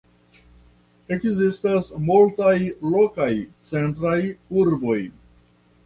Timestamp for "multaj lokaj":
2.09-3.31